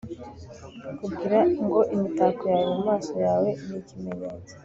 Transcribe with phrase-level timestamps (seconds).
[1.05, 4.53] Kugira ngo imitako yawe mumaso yawe nikimenyetso